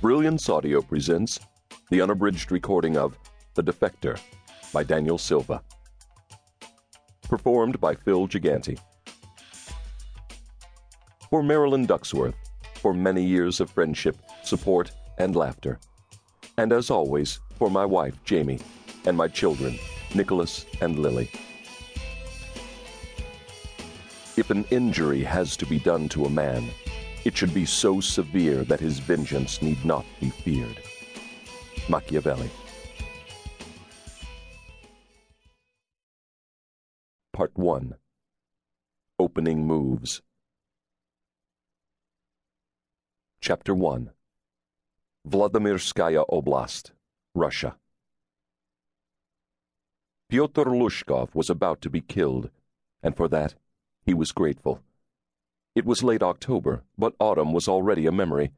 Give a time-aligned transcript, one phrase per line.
[0.00, 1.38] Brilliance Audio presents
[1.90, 3.18] the unabridged recording of
[3.52, 4.18] The Defector
[4.72, 5.62] by Daniel Silva.
[7.28, 8.78] Performed by Phil Gigante.
[11.28, 12.32] For Marilyn Ducksworth,
[12.76, 15.78] for many years of friendship, support, and laughter.
[16.56, 18.60] And as always, for my wife, Jamie,
[19.04, 19.78] and my children,
[20.14, 21.30] Nicholas and Lily.
[24.38, 26.70] If an injury has to be done to a man,
[27.24, 30.80] it should be so severe that his vengeance need not be feared.
[31.88, 32.50] Machiavelli.
[37.32, 37.94] Part 1
[39.18, 40.22] Opening Moves.
[43.40, 44.10] Chapter 1
[45.28, 46.92] Vladimirskaya Oblast,
[47.34, 47.76] Russia.
[50.30, 52.50] Pyotr Lushkov was about to be killed,
[53.02, 53.54] and for that
[54.06, 54.82] he was grateful.
[55.74, 58.50] It was late October, but autumn was already a memory.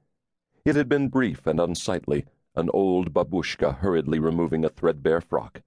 [0.65, 2.25] It had been brief and unsightly,
[2.55, 5.63] an old babushka hurriedly removing a threadbare frock.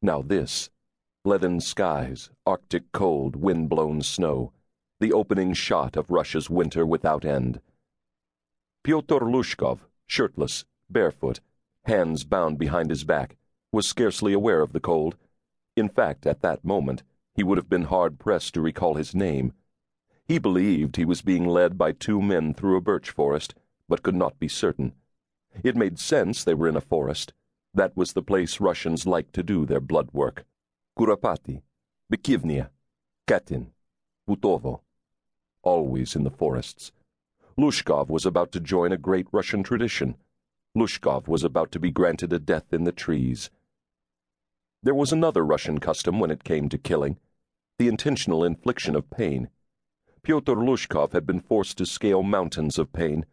[0.00, 0.70] Now this
[1.24, 4.52] leaden skies, arctic cold, wind blown snow,
[5.00, 7.60] the opening shot of Russia's winter without end.
[8.84, 11.40] Pyotr Lushkov, shirtless, barefoot,
[11.84, 13.36] hands bound behind his back,
[13.72, 15.16] was scarcely aware of the cold.
[15.76, 17.02] In fact, at that moment,
[17.34, 19.52] he would have been hard pressed to recall his name.
[20.28, 23.54] He believed he was being led by two men through a birch forest,
[23.88, 24.92] but could not be certain.
[25.62, 27.32] It made sense they were in a forest.
[27.72, 30.44] That was the place Russians liked to do their blood work.
[30.98, 31.62] Kuropatki,
[32.12, 32.70] Bykivnia,
[33.28, 33.68] Katyn,
[34.28, 34.80] Butovo.
[35.62, 36.90] Always in the forests.
[37.56, 40.16] Lushkov was about to join a great Russian tradition.
[40.74, 43.50] Lushkov was about to be granted a death in the trees.
[44.82, 47.18] There was another Russian custom when it came to killing
[47.78, 49.50] the intentional infliction of pain.
[50.26, 53.24] Pyotr Lushkov had been forced to scale mountains of pain.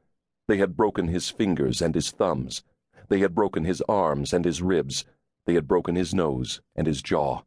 [0.47, 2.63] They had broken his fingers and his thumbs.
[3.09, 5.03] They had broken his arms and his ribs.
[5.47, 7.45] They had broken his nose and his jaw.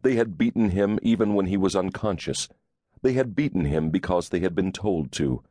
[0.00, 2.48] They had beaten him even when he was unconscious.
[3.02, 5.44] They had beaten him because they had been told to.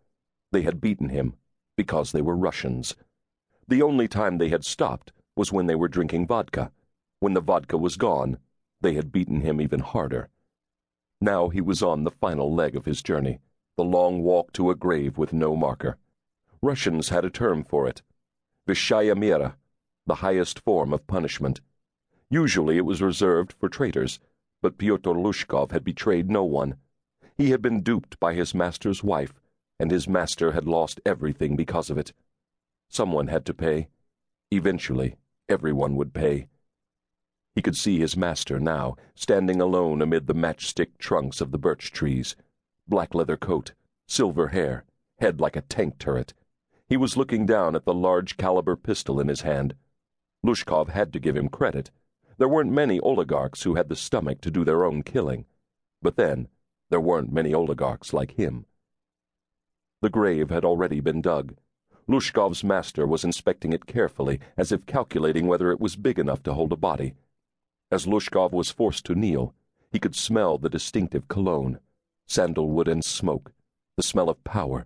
[0.51, 1.35] They had beaten him
[1.75, 2.95] because they were Russians.
[3.67, 6.71] The only time they had stopped was when they were drinking vodka.
[7.19, 8.39] When the vodka was gone,
[8.81, 10.29] they had beaten him even harder.
[11.19, 13.39] Now he was on the final leg of his journey,
[13.75, 15.97] the long walk to a grave with no marker.
[16.61, 18.01] Russians had a term for it
[18.67, 19.55] vysshaya mera,
[20.05, 21.61] the highest form of punishment.
[22.29, 24.19] Usually it was reserved for traitors,
[24.61, 26.75] but Pyotr Lushkov had betrayed no one.
[27.37, 29.39] He had been duped by his master's wife,
[29.79, 32.11] and his master had lost everything because of it.
[32.89, 33.87] Someone had to pay.
[34.51, 35.15] Eventually,
[35.47, 36.47] everyone would pay.
[37.57, 41.91] He could see his master now, standing alone amid the matchstick trunks of the birch
[41.91, 42.35] trees.
[42.87, 43.73] Black leather coat,
[44.07, 44.85] silver hair,
[45.19, 46.35] head like a tank turret.
[46.87, 49.73] He was looking down at the large caliber pistol in his hand.
[50.43, 51.89] Lushkov had to give him credit.
[52.37, 55.45] There weren't many oligarchs who had the stomach to do their own killing.
[55.99, 56.49] But then,
[56.91, 58.67] there weren't many oligarchs like him.
[60.03, 61.55] The grave had already been dug.
[62.07, 66.53] Lushkov's master was inspecting it carefully, as if calculating whether it was big enough to
[66.53, 67.15] hold a body.
[67.89, 69.53] As Lushkov was forced to kneel,
[69.91, 71.79] he could smell the distinctive cologne,
[72.25, 73.53] sandalwood and smoke,
[73.95, 74.85] the smell of power,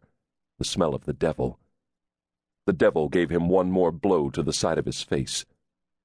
[0.60, 1.60] the smell of the devil.
[2.68, 5.46] The devil gave him one more blow to the side of his face.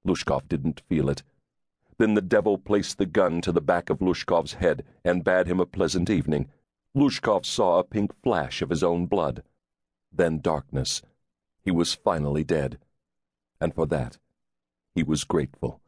[0.06, 1.22] Lushkov didn't feel it.
[1.98, 5.60] Then the devil placed the gun to the back of Lushkov's head and bade him
[5.60, 6.48] a pleasant evening.
[6.94, 9.42] Lushkov saw a pink flash of his own blood.
[10.10, 11.02] Then darkness.
[11.62, 12.78] He was finally dead.
[13.60, 14.16] And for that,
[14.94, 15.80] he was grateful.